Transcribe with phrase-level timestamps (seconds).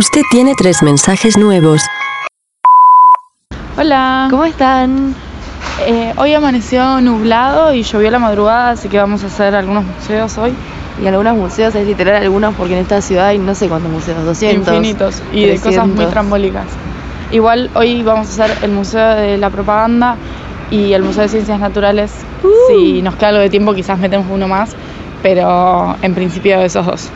[0.00, 1.82] Usted tiene tres mensajes nuevos.
[3.76, 4.28] Hola.
[4.30, 5.14] ¿Cómo están?
[5.86, 10.38] Eh, hoy amaneció nublado y llovió la madrugada, así que vamos a hacer algunos museos
[10.38, 10.54] hoy.
[11.04, 14.24] Y algunos museos, es literal algunos, porque en esta ciudad hay no sé cuántos museos,
[14.24, 14.74] 200.
[14.74, 16.10] Infinitos y de cosas muy 300.
[16.10, 16.66] trambólicas.
[17.30, 20.16] Igual hoy vamos a hacer el Museo de la Propaganda
[20.70, 22.10] y el Museo de Ciencias Naturales.
[22.42, 22.48] Uh.
[22.68, 24.74] Si nos queda algo de tiempo, quizás metemos uno más,
[25.22, 27.10] pero en principio esos dos.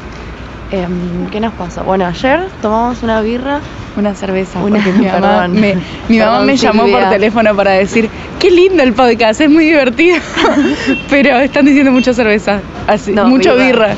[0.74, 1.82] Em, ¿Qué nos pasa?
[1.82, 3.60] Bueno, ayer tomamos una birra.
[3.96, 5.52] Una cerveza, Una- porque mi mamá, perdón.
[5.52, 5.74] me,
[6.08, 8.10] mi mamá Perdón, me llamó por teléfono para decir,
[8.40, 10.16] qué lindo el podcast, es muy divertido,
[11.10, 13.66] pero están diciendo mucha cerveza, así, No, mucho birra.
[13.88, 13.94] birra.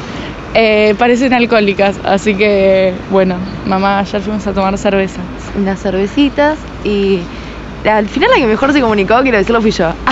[0.52, 3.36] Eh, parecen alcohólicas, así que bueno,
[3.66, 5.20] mamá, ayer fuimos a tomar cerveza.
[5.58, 7.20] unas cervecitas y
[7.90, 9.88] al final la que mejor se comunicó, quiero decirlo, fui yo.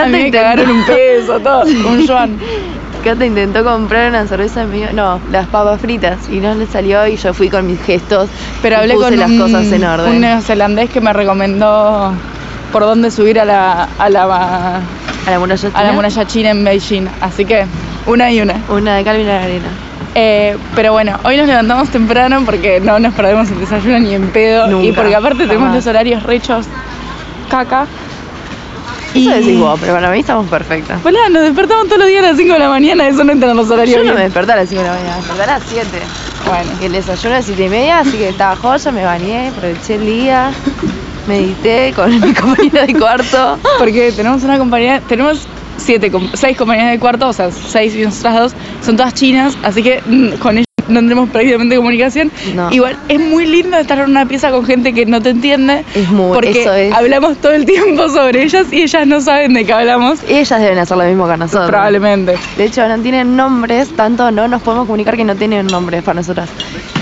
[0.00, 2.38] A mí me cagaron un peso, todo, un yuan.
[3.06, 7.16] Cata intentó comprar una cerveza medio, no, las papas fritas y no le salió y
[7.16, 8.28] yo fui con mis gestos
[8.62, 10.10] Pero y hablé puse con las un, cosas en orden.
[10.10, 12.12] un neozelandés que me recomendó
[12.72, 14.24] por dónde subir a la, a la,
[15.24, 17.64] a la muralla a la china, muralla china en Beijing, así que
[18.06, 18.56] una y una.
[18.68, 19.68] una de Calvin y la arena.
[20.14, 24.28] Eh, pero bueno, hoy nos levantamos temprano porque no nos perdemos el desayuno ni en
[24.30, 24.66] pedo.
[24.66, 26.66] Nunca, y porque aparte tenemos los horarios rechos
[27.50, 27.86] caca.
[29.16, 31.00] Eso decís vos, pero para mí estamos perfectas.
[31.04, 33.50] Hola, nos despertamos todos los días a las 5 de la mañana, eso no entra
[33.50, 35.42] en los horarios Yo no me desperté a las 5 de la mañana, me desperté
[35.42, 35.88] a las 7.
[36.46, 39.94] Bueno, El desayuno a las 7 y media, así que estaba joya, me bañé, aproveché
[39.94, 40.52] el día,
[41.26, 43.58] medité con mi compañera de cuarto.
[43.78, 45.46] porque tenemos una compañía, tenemos
[45.78, 49.82] siete, seis compañías de cuarto, o sea, seis y nosotras dos, son todas chinas, así
[49.82, 52.30] que mm, con ellas no tenemos prácticamente comunicación.
[52.54, 52.70] No.
[52.72, 55.84] Igual es muy lindo estar en una pieza con gente que no te entiende.
[55.94, 56.92] Es muy- porque eso es.
[56.92, 60.20] hablamos todo el tiempo sobre ellas y ellas no saben de qué hablamos.
[60.28, 61.68] Ellas deben hacer lo mismo que nosotros.
[61.68, 62.34] Probablemente.
[62.56, 66.16] De hecho, no tienen nombres, tanto no nos podemos comunicar que no tienen nombres para
[66.16, 66.48] nosotras.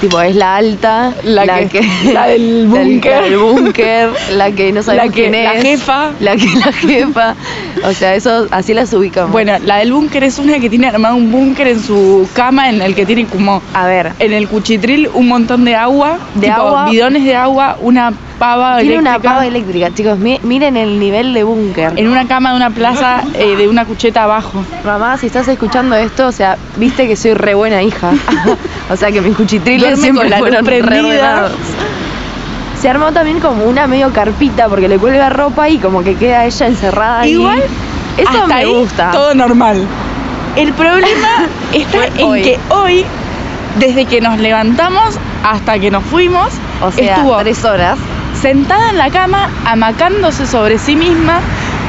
[0.01, 1.81] Tipo, es la alta, La que-
[2.13, 3.13] la del búnker.
[3.13, 5.45] la del búnker, la que no sabemos La que- quién es.
[5.45, 6.11] la jefa.
[6.21, 7.35] La que la jefa.
[7.85, 9.31] O sea, eso así las ubicamos.
[9.33, 12.83] Bueno, la del búnker es una que tiene armado un búnker en su cama en
[12.83, 16.61] el que tiene como a ver, en el cuchitril un montón de agua, De tipo,
[16.61, 16.85] agua.
[16.91, 20.19] bidones de agua, una pava tiene una pava eléctrica, chicos.
[20.19, 21.93] mi- miren el nivel de búnker.
[21.97, 24.65] en una cama de una plaza eh, de una cucheta abajo.
[24.85, 28.13] Mamá, si estás escuchando esto, o sea, viste que soy re buena hija.
[28.91, 31.51] o sea, que mis cuchitriles siempre la fueron prendida.
[32.81, 36.45] Se armó también como una medio carpita porque le cuelga ropa y como que queda
[36.45, 37.33] ella encerrada ahí.
[37.33, 37.63] Igual,
[38.19, 39.11] Eso hasta me ahí, gusta.
[39.11, 39.85] Todo normal.
[40.55, 42.43] El problema está en hoy.
[42.43, 43.05] que hoy,
[43.79, 46.49] desde que nos levantamos hasta que nos fuimos,
[46.81, 47.99] O sea, estuvo tres horas.
[48.41, 51.41] sentada en la cama, amacándose sobre sí misma,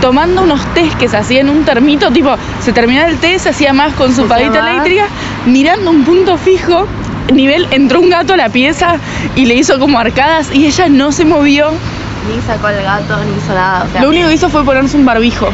[0.01, 3.49] tomando unos tés que se hacía en un termito, tipo, se terminaba el té, se
[3.49, 4.39] hacía más con su más.
[4.41, 5.05] eléctrica,
[5.45, 6.87] mirando un punto fijo.
[7.33, 8.97] Nivel, entró un gato a la pieza
[9.35, 11.71] y le hizo como arcadas y ella no se movió.
[11.71, 13.83] Ni sacó al gato, ni hizo nada.
[13.83, 15.49] O sea, Lo único que hizo fue ponerse un barbijo.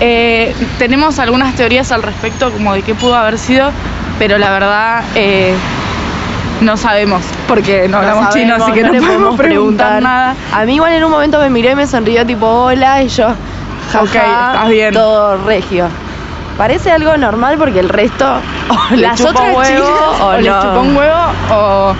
[0.00, 3.70] Eh, tenemos algunas teorías al respecto, como de qué pudo haber sido,
[4.18, 5.54] pero la verdad eh,
[6.60, 10.34] no sabemos, porque no, hablamos chino, así que no, podemos preguntar nada.
[10.52, 13.28] A mí igual en un momento me miró y me sonrió tipo hola y yo,
[13.92, 14.94] jaja, Ok, estás bien.
[14.94, 15.86] todo regio.
[16.56, 18.26] Parece algo normal porque el resto
[18.70, 20.62] o Las otras huevo chicas o, o, les no.
[20.62, 21.20] chupó un huevo
[21.52, 21.94] o,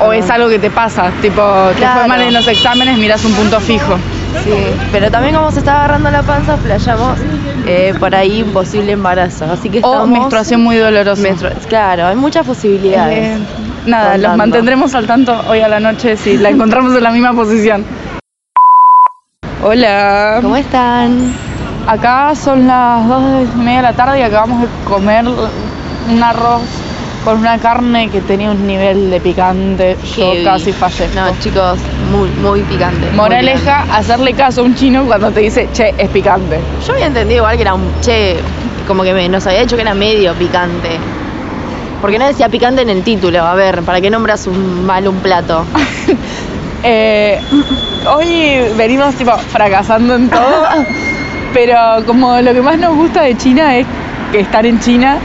[0.00, 1.42] o es algo que te pasa, tipo,
[1.78, 3.96] te fue mal en los exámenes, miras un punto fijo.
[4.44, 4.52] Sí,
[4.92, 7.18] pero también como se está agarrando la panza, flayamos
[7.66, 9.46] eh, por ahí un posible embarazo.
[9.50, 10.08] Así que O estamos...
[10.08, 11.22] menstruación muy dolorosa.
[11.68, 13.38] Claro, hay muchas posibilidades.
[13.38, 13.42] Eh,
[13.86, 17.32] nada, los mantendremos al tanto hoy a la noche si la encontramos en la misma
[17.32, 17.84] posición.
[19.62, 20.38] Hola.
[20.42, 21.32] ¿Cómo están?
[21.86, 26.62] Acá son las 2 y media de la tarde y acabamos de comer un arroz
[27.24, 29.96] con una carne que tenía un nivel de picante.
[30.16, 31.14] Yo casi fallezco.
[31.14, 31.78] No, chicos,
[32.10, 33.10] muy, muy picante.
[33.14, 36.58] Moraleja, hacerle caso a un chino cuando te dice, che, es picante.
[36.86, 38.36] Yo había entendido igual que era un che,
[38.86, 40.98] como que me, nos había dicho que era medio picante.
[42.00, 43.42] Porque no decía picante en el título.
[43.42, 45.64] A ver, ¿para qué nombras un, mal un plato?
[46.84, 47.40] Eh,
[48.06, 50.64] hoy venimos tipo fracasando en todo,
[51.52, 51.76] pero
[52.06, 53.86] como lo que más nos gusta de China es
[54.30, 55.18] que estar en China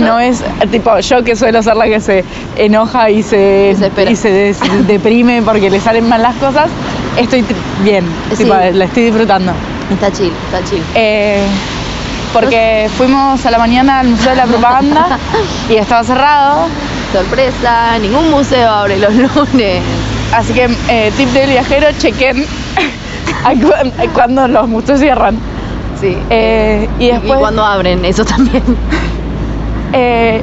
[0.00, 2.24] no es tipo yo que suelo ser la que se
[2.56, 4.10] enoja y se, Desespera.
[4.10, 6.68] y se des- deprime porque le salen mal las cosas,
[7.16, 7.44] estoy
[7.82, 8.44] bien, Sí.
[8.44, 9.52] tipo, la estoy disfrutando.
[9.92, 10.82] Está chill, está chill.
[10.94, 11.38] Eh,
[12.32, 15.18] porque fuimos a la mañana al Museo de la Propaganda
[15.70, 16.66] y estaba cerrado,
[17.12, 19.82] Sorpresa, ningún museo abre los lunes.
[20.34, 22.44] así que eh, tip del viajero, chequen
[23.44, 25.38] a cu- a cuando los museos cierran.
[26.00, 26.16] Sí.
[26.28, 28.62] Eh, y y después cuando abren, eso también.
[29.96, 30.42] Eh,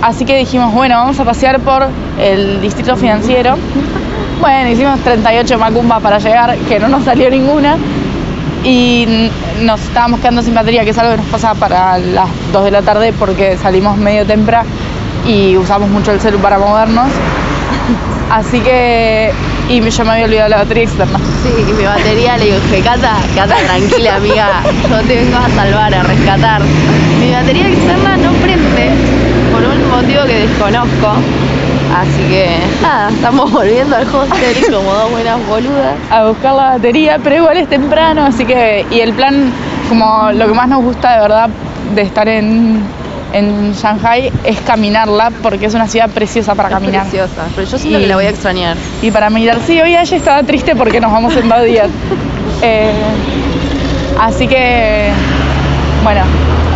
[0.00, 1.86] así que dijimos, bueno, vamos a pasear por
[2.18, 3.56] el distrito financiero.
[4.40, 7.76] Bueno, hicimos 38 macumbas para llegar, que no nos salió ninguna.
[8.64, 9.30] Y
[9.62, 12.70] nos estábamos quedando sin batería, que es algo que nos pasa para las 2 de
[12.70, 14.68] la tarde porque salimos medio temprano
[15.26, 17.08] y usamos mucho el celu para movernos.
[18.30, 19.32] Así que.
[19.68, 21.18] Y yo me había olvidado la batería externa.
[21.42, 25.94] Sí, y mi batería le dije, Cata, Cata, tranquila amiga, yo te vengo a salvar,
[25.94, 26.62] a rescatar.
[27.20, 28.90] Mi batería externa no prende
[29.52, 31.08] por un motivo que desconozco.
[31.96, 35.94] Así que nada, estamos volviendo al hostel como dos buenas boludas.
[36.10, 38.84] a buscar la batería, pero igual es temprano, así que.
[38.90, 39.50] Y el plan,
[39.88, 41.48] como lo que más nos gusta de verdad
[41.94, 42.82] de estar en,
[43.32, 47.02] en Shanghai es caminarla, porque es una ciudad preciosa para Es caminar.
[47.02, 48.76] preciosa, pero yo siento Y- que la voy a extrañar.
[49.02, 51.88] Y para mirar, sí, hoy ella estaba triste porque nos vamos en dos días.
[52.62, 52.92] Eh,
[54.20, 55.08] así que.
[56.04, 56.20] Bueno,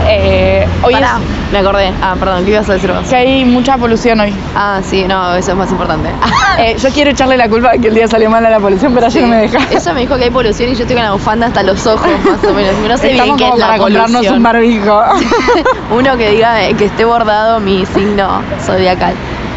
[0.06, 1.92] eh, hoy Pará, es me acordé.
[2.02, 3.08] Ah, perdón, ¿qué ibas a decir vos?
[3.08, 4.32] que hay mucha polución hoy.
[4.56, 6.10] Ah, sí, no, eso es más importante.
[6.58, 8.92] Eh, yo quiero echarle la culpa de que el día salió mal a la polución,
[8.92, 9.58] pero ayer no me deja.
[9.70, 12.06] Eso me dijo que hay polución y yo estoy con la bufanda hasta los ojos,
[12.06, 12.74] más o menos.
[12.86, 14.36] No sé Estamos bien qué es la para comprarnos polución.
[14.36, 15.02] un barbijo.
[15.96, 19.14] Uno que diga eh, que esté bordado mi signo zodiacal.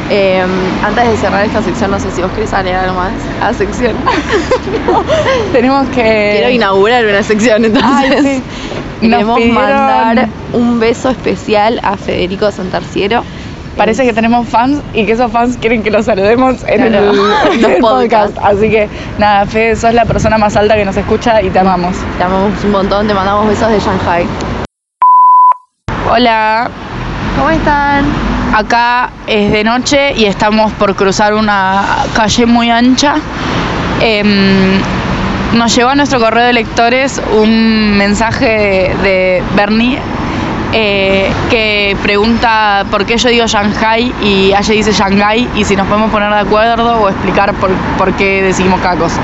[0.10, 0.46] Eh,
[0.84, 3.12] antes de cerrar esta sección, no sé si vos querés agregar algo más
[3.42, 3.94] a sección.
[5.52, 6.34] Tenemos que.
[6.38, 7.92] Quiero inaugurar una sección, entonces.
[7.94, 8.44] Ay, sí.
[9.02, 13.24] Nos Queremos pidieron- mandar un beso especial a Federico Santarciero.
[13.76, 17.12] Parece que tenemos fans y que esos fans quieren que los saludemos en Claro,
[17.52, 18.38] el, en el podcast.
[18.42, 18.88] Así que
[19.18, 21.96] nada, Fede, sos la persona más alta que nos escucha y te amamos.
[22.18, 24.26] Te amamos un montón, te mandamos besos de Shanghai.
[26.10, 26.70] Hola,
[27.38, 28.06] ¿Cómo están?
[28.56, 31.84] Acá es de noche y estamos por cruzar una
[32.16, 33.16] calle muy ancha.
[34.00, 34.80] Em,
[35.54, 40.00] nos llegó a nuestro correo de lectores un mensaje de Bernie
[40.72, 45.88] eh, que pregunta por qué yo digo Shanghai y ella dice Shanghai y si nos
[45.88, 49.20] podemos poner de acuerdo o explicar por, por qué decimos cada cosa.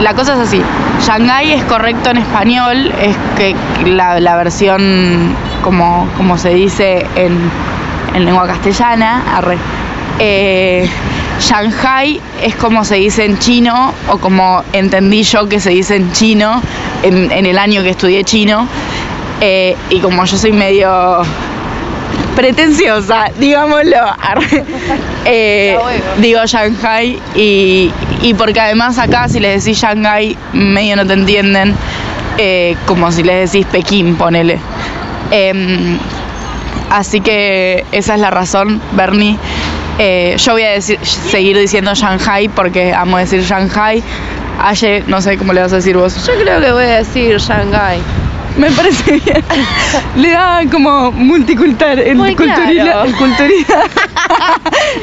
[0.00, 0.62] La cosa es así,
[1.00, 3.56] Shanghai es correcto en español, es que
[3.86, 7.50] la, la versión como, como se dice en,
[8.16, 9.58] en lengua castellana, arre.
[10.18, 10.88] Eh,
[11.38, 16.10] Shanghai es como se dice en chino o como entendí yo que se dice en
[16.12, 16.62] chino
[17.02, 18.66] en, en el año que estudié chino.
[19.42, 21.20] Eh, y como yo soy medio
[22.34, 24.64] pretenciosa, digámoslo, arre,
[25.26, 25.76] eh,
[26.18, 27.92] digo Shanghai y,
[28.22, 31.74] y porque además acá si les decís Shanghai medio no te entienden,
[32.86, 34.58] como si les decís Pekín, ponele.
[36.90, 39.36] Así que esa es la razón, Bernie.
[39.98, 44.02] Eh, yo voy a decir, seguir diciendo Shanghai porque amo decir Shanghai.
[44.60, 46.26] Aye, no sé cómo le vas a decir vos.
[46.26, 47.98] Yo creo que voy a decir Shanghai.
[48.56, 49.44] Me parece bien.
[50.16, 53.04] Le da como multicultural, el culturila.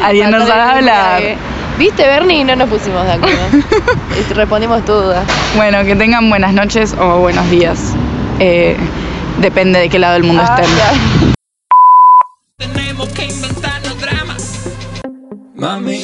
[0.03, 1.19] Alguien nos Falta de habla.
[1.19, 1.38] lenguaje.
[1.77, 2.44] ¿Viste, Bernie?
[2.45, 3.38] No nos pusimos de acuerdo.
[4.36, 5.24] Respondimos tu duda.
[5.56, 7.94] Bueno, que tengan buenas noches o buenos días.
[8.39, 8.75] Eh,
[9.39, 11.33] depende de qué lado del mundo Ah, estén.
[15.63, 16.04] Mami,